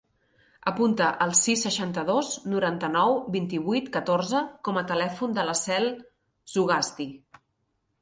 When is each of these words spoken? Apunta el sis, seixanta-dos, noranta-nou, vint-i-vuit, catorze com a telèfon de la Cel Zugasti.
Apunta 0.69 1.09
el 1.25 1.33
sis, 1.39 1.65
seixanta-dos, 1.67 2.31
noranta-nou, 2.55 3.15
vint-i-vuit, 3.37 3.93
catorze 4.01 4.43
com 4.69 4.83
a 4.83 4.87
telèfon 4.95 5.41
de 5.41 5.49
la 5.53 5.59
Cel 5.65 5.91
Zugasti. 6.59 7.13